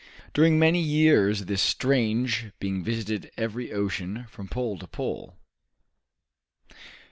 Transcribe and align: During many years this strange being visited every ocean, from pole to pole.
During 0.33 0.57
many 0.57 0.81
years 0.81 1.45
this 1.45 1.61
strange 1.61 2.45
being 2.59 2.83
visited 2.83 3.29
every 3.37 3.71
ocean, 3.71 4.25
from 4.31 4.47
pole 4.47 4.79
to 4.79 4.87
pole. 4.87 5.37